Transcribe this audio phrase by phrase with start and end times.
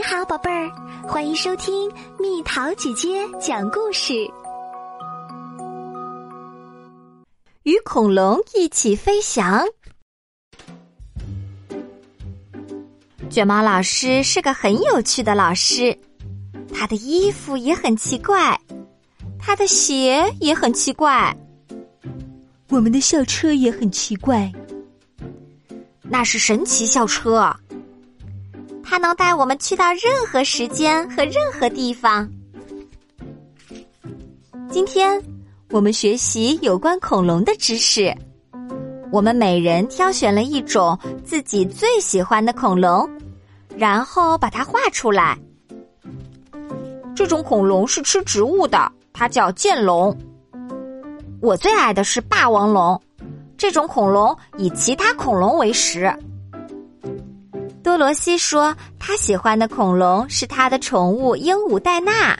[0.00, 0.70] 你好，宝贝儿，
[1.06, 4.14] 欢迎收听蜜桃姐姐讲故事。
[7.64, 9.62] 与恐龙一起飞翔。
[13.28, 15.94] 卷毛老师是个很有趣的老师，
[16.72, 18.58] 他的衣服也很奇怪，
[19.38, 21.36] 他的鞋也很奇怪，
[22.70, 24.50] 我们的校车也很奇怪，
[26.04, 27.54] 那是神奇校车。
[28.90, 32.28] 它能带我们去到任何时间和任何地方。
[34.68, 35.22] 今天
[35.70, 38.12] 我们学习有关恐龙的知识。
[39.12, 43.08] 我们每人挑选了一种自己最喜欢的恐龙，
[43.76, 45.38] 然后把它画出来。
[47.14, 50.16] 这种恐龙是吃植物的，它叫剑龙。
[51.40, 53.00] 我最爱的是霸王龙，
[53.56, 56.12] 这种恐龙以其他恐龙为食。
[57.82, 62.38] 多罗西说：“他喜欢的恐龙是他的宠物鹦鹉戴娜。”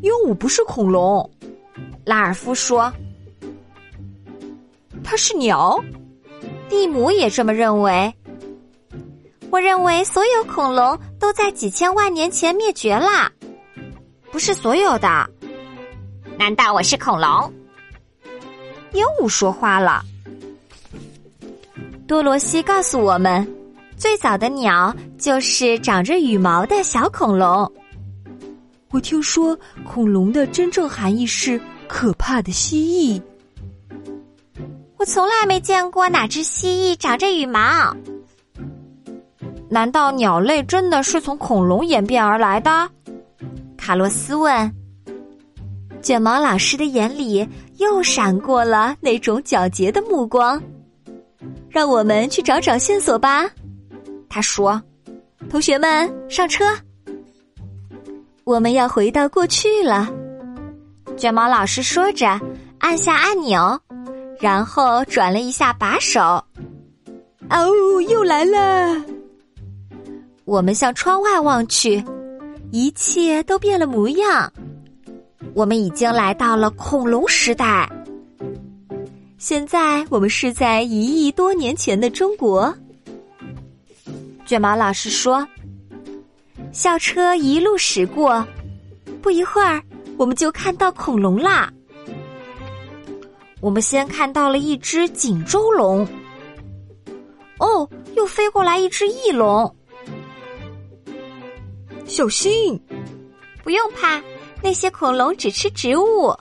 [0.00, 1.30] 鹦鹉不是恐龙，
[2.04, 2.92] 拉尔夫说
[5.04, 5.78] ：“它是鸟。”
[6.68, 8.12] 蒂姆也这么认为。
[9.50, 13.30] 我认为所有恐龙都在几千万年前灭绝了，
[14.30, 15.28] 不是所有的。
[16.38, 17.52] 难道我是恐龙？
[18.92, 20.02] 鹦鹉说话了。
[22.06, 23.46] 多罗西告诉我们，
[23.96, 27.70] 最早的鸟就是长着羽毛的小恐龙。
[28.90, 33.22] 我听说恐龙的真正含义是可怕的蜥蜴。
[34.98, 37.60] 我从来没见过哪只蜥蜴长着羽毛。
[39.68, 42.88] 难道鸟类真的是从恐龙演变而来的？
[43.76, 44.70] 卡洛斯问。
[46.02, 50.62] 卷毛老师的眼里又闪过了那种皎洁的目光。
[51.72, 53.48] 让我们去找找线索吧，
[54.28, 54.80] 他说
[55.48, 56.66] ：“同学们，上车，
[58.44, 60.12] 我们要回到过去了。”
[61.16, 62.38] 卷毛老师说着，
[62.78, 63.80] 按下按钮，
[64.38, 66.20] 然后转了一下把手。
[67.48, 69.02] 哦，又来了！
[70.44, 72.04] 我们向窗外望去，
[72.70, 74.52] 一切都变了模样。
[75.54, 77.88] 我们已经来到了恐龙时代。
[79.42, 82.72] 现在我们是在一亿多年前的中国。
[84.46, 85.44] 卷毛老师说
[86.70, 88.46] ：“校车一路驶过，
[89.20, 89.82] 不一会儿，
[90.16, 91.72] 我们就看到恐龙啦。
[93.60, 96.06] 我们先看到了一只锦州龙，
[97.58, 99.74] 哦，又飞过来一只翼龙。
[102.06, 102.80] 小心，
[103.64, 104.22] 不用怕，
[104.62, 106.32] 那些恐龙只吃植物。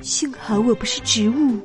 [0.00, 1.60] 幸好我不是植物。”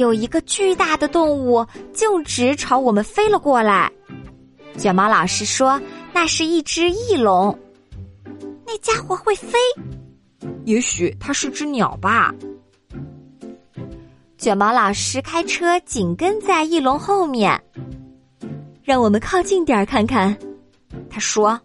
[0.00, 3.92] 有一个巨大的动物径直朝我们飞了过来，
[4.78, 5.78] 卷毛老师说
[6.10, 7.56] 那是一只翼龙。
[8.66, 9.58] 那家伙会飞，
[10.64, 12.34] 也许它是只鸟吧。
[14.38, 17.62] 卷毛老师开车紧跟在翼龙后面，
[18.82, 20.34] 让我们靠近点儿看看。
[21.10, 21.60] 他说：“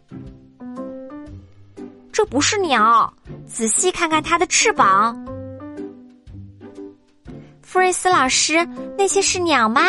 [2.12, 3.13] 这不是鸟，
[3.47, 5.18] 仔细看看它的翅膀。”
[7.75, 8.66] 弗瑞斯老师，
[8.97, 9.81] 那些是鸟吗？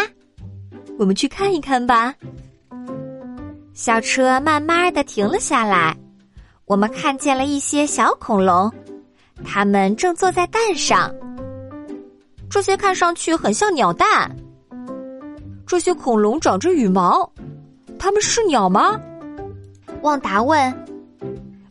[0.99, 2.13] 我们去看一看吧。
[3.75, 5.97] 校车慢慢的停了下来，
[6.65, 8.69] 我们看见了一些小恐龙，
[9.45, 11.15] 它们正坐在蛋上。
[12.51, 14.37] 这些看上去很像鸟蛋。
[15.65, 17.33] 这些恐龙长着羽毛，
[18.01, 19.01] 它们是鸟吗？
[20.03, 20.75] 旺达问。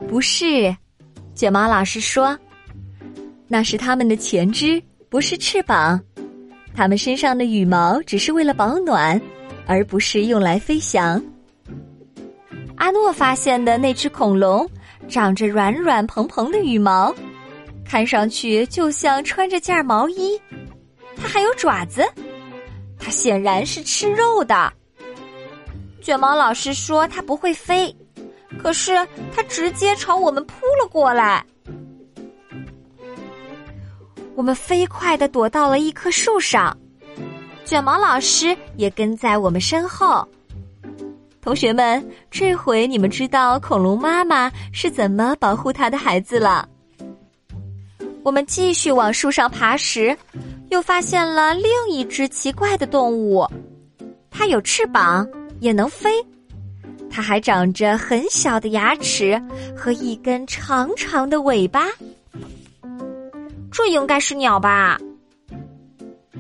[0.08, 0.74] 不是，
[1.34, 2.40] 卷毛老师说，
[3.50, 4.82] 那是它们的前肢。
[5.16, 5.98] 不是翅膀，
[6.76, 9.20] 它们身上的羽毛只是为了保暖，
[9.66, 11.24] 而不是用来飞翔。
[12.76, 14.70] 阿诺发现的那只恐龙
[15.08, 17.16] 长着软软蓬蓬的羽毛，
[17.86, 20.38] 看上去就像穿着件毛衣。
[21.16, 22.04] 它还有爪子，
[23.00, 24.70] 它显然是吃肉的。
[26.02, 27.96] 卷毛老师说它不会飞，
[28.62, 28.92] 可是
[29.34, 31.42] 它直接朝我们扑了过来。
[34.36, 36.76] 我们飞快的躲到了一棵树上，
[37.64, 40.28] 卷毛老师也跟在我们身后。
[41.42, 46.68] 同学们，这回你们知道恐龙妈妈是怎么保护它的孩子了。
[48.24, 50.18] 我们继续往树上爬时，
[50.70, 53.48] 又发现了另一只奇怪的动物，
[54.30, 55.28] 它有翅膀，
[55.60, 56.10] 也能飞，
[57.10, 59.42] 它还长着很小的牙齿
[59.78, 61.86] 和一根长长的尾巴。
[63.76, 64.98] 这应该是鸟吧？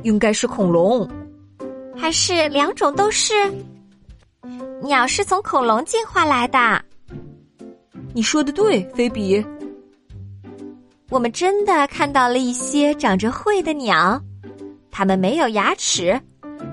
[0.03, 1.05] 应该是恐龙，
[1.93, 3.33] 还是两种都是？
[4.81, 6.81] 鸟是从恐龙进化来的。
[8.13, 9.45] 你说的对，菲比。
[11.09, 14.17] 我们真的看到了一些长着喙的鸟，
[14.89, 16.17] 它们没有牙齿，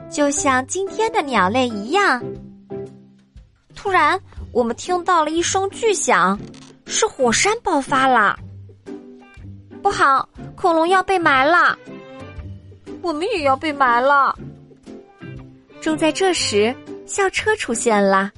[0.08, 2.22] 就像今天的鸟类一样。
[3.74, 4.16] 突然，
[4.52, 6.38] 我们听到了一声巨响，
[6.86, 8.38] 是火山爆发了。
[9.82, 11.76] 不好，恐龙要被埋了，
[13.02, 14.38] 我们也要被埋了。
[15.80, 16.72] 正在这时，
[17.04, 18.30] 校车出现了，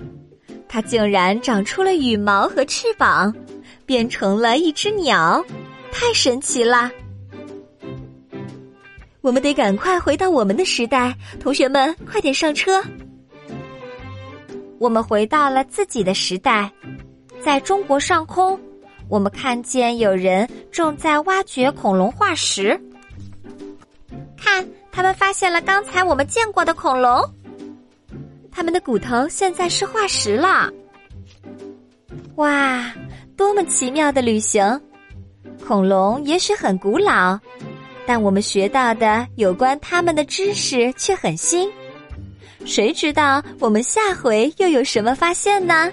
[0.67, 3.35] 它竟然长出了羽毛和翅膀，
[3.85, 5.45] 变成了一只鸟。
[5.93, 6.91] 太神奇了！
[9.21, 12.83] 我们得赶快回到我们的时代，同学们，快点上车。
[14.79, 16.73] 我们回到了自己的时代，
[17.41, 18.59] 在中国上空，
[19.09, 22.81] 我们看见有人正在挖掘恐龙化石。
[24.37, 27.23] 看，他们发现了刚才我们见过的恐龙，
[28.51, 30.71] 他们的骨头现在是化石了。
[32.37, 32.93] 哇，
[33.37, 34.81] 多么奇妙的旅行！
[35.67, 37.39] 恐龙也许很古老，
[38.07, 41.71] 但我们学到的有关它们的知识却很新。
[42.67, 45.91] 谁知道我们下回又有什么发现呢？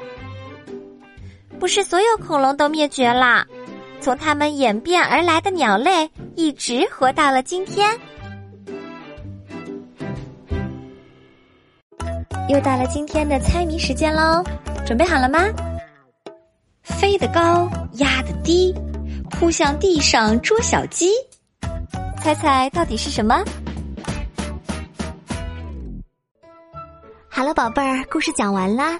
[1.61, 3.45] 不是所有恐龙都灭绝了，
[3.99, 7.87] 从它们演变而来的鸟类一直活到了今天。
[12.49, 14.43] 又到了今天的猜谜时间喽，
[14.87, 15.37] 准备好了吗？
[16.81, 17.69] 飞得高，
[17.99, 18.73] 压得低。
[19.29, 21.11] 扑向地上捉小鸡，
[22.23, 23.45] 猜猜到底是什么？
[27.29, 28.99] 好了，宝贝儿，故事讲完啦。